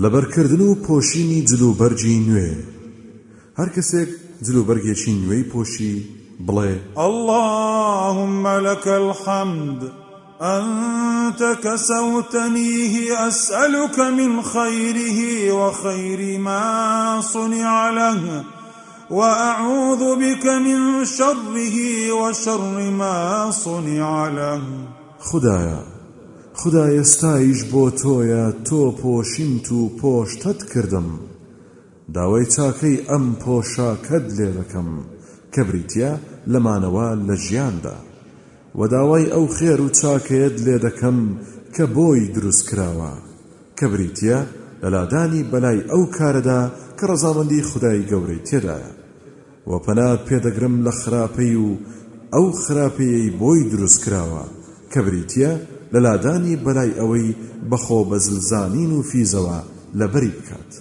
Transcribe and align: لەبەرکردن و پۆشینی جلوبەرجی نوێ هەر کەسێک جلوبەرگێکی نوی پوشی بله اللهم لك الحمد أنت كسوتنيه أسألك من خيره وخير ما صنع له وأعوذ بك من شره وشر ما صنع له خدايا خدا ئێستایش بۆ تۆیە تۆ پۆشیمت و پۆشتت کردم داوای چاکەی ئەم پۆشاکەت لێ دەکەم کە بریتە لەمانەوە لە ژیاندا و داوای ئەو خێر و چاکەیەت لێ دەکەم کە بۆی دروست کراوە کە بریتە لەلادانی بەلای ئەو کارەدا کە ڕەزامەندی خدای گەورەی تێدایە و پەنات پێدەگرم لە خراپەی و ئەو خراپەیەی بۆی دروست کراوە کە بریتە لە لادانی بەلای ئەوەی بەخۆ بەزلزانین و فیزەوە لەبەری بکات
لەبەرکردن 0.00 0.60
و 0.60 0.74
پۆشینی 0.86 1.40
جلوبەرجی 1.50 2.16
نوێ 2.26 2.52
هەر 3.58 3.68
کەسێک 3.76 4.10
جلوبەرگێکی 4.46 5.12
نوی 5.24 5.42
پوشی 5.52 5.94
بله 6.46 6.80
اللهم 6.96 8.46
لك 8.46 8.84
الحمد 8.88 9.80
أنت 10.56 11.40
كسوتنيه 11.64 12.94
أسألك 13.28 13.98
من 13.98 14.42
خيره 14.42 15.18
وخير 15.60 16.38
ما 16.40 16.66
صنع 17.20 17.90
له 17.90 18.18
وأعوذ 19.10 20.02
بك 20.24 20.44
من 20.46 21.04
شره 21.04 21.76
وشر 22.20 22.90
ما 22.98 23.50
صنع 23.50 24.28
له 24.28 24.60
خدايا 25.20 25.82
خدا 26.60 26.86
ئێستایش 26.96 27.60
بۆ 27.72 27.84
تۆیە 28.02 28.44
تۆ 28.66 28.82
پۆشیمت 29.00 29.66
و 29.78 29.80
پۆشتت 30.00 30.60
کردم 30.72 31.08
داوای 32.14 32.44
چاکەی 32.54 33.02
ئەم 33.10 33.26
پۆشاکەت 33.44 34.26
لێ 34.36 34.48
دەکەم 34.58 34.90
کە 35.54 35.62
بریتە 35.68 36.10
لەمانەوە 36.52 37.08
لە 37.26 37.34
ژیاندا 37.44 37.96
و 38.78 38.80
داوای 38.94 39.32
ئەو 39.34 39.46
خێر 39.56 39.80
و 39.82 39.88
چاکەیەت 40.00 40.56
لێ 40.66 40.76
دەکەم 40.86 41.18
کە 41.74 41.82
بۆی 41.96 42.22
دروست 42.36 42.64
کراوە 42.70 43.14
کە 43.78 43.84
بریتە 43.92 44.38
لەلادانی 44.82 45.42
بەلای 45.52 45.80
ئەو 45.92 46.02
کارەدا 46.16 46.60
کە 46.98 47.04
ڕەزامەندی 47.10 47.62
خدای 47.70 48.00
گەورەی 48.10 48.44
تێدایە 48.48 48.92
و 49.68 49.70
پەنات 49.84 50.20
پێدەگرم 50.28 50.76
لە 50.86 50.92
خراپەی 51.00 51.54
و 51.64 51.68
ئەو 52.34 52.46
خراپەیەی 52.64 53.30
بۆی 53.40 53.62
دروست 53.72 53.98
کراوە 54.04 54.44
کە 54.92 54.98
بریتە 55.06 55.52
لە 55.94 56.00
لادانی 56.06 56.54
بەلای 56.64 56.90
ئەوەی 57.00 57.28
بەخۆ 57.70 58.00
بەزلزانین 58.10 58.90
و 58.94 59.02
فیزەوە 59.10 59.58
لەبەری 59.98 60.32
بکات 60.36 60.72